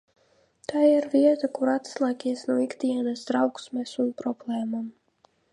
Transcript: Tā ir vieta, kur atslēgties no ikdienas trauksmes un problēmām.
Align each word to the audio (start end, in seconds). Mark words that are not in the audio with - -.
Tā 0.71 0.79
ir 0.93 1.05
vieta, 1.11 1.49
kur 1.57 1.71
atslēgties 1.75 2.43
no 2.53 2.57
ikdienas 2.65 3.29
trauksmes 3.31 3.97
un 4.07 4.13
problēmām. 4.23 4.93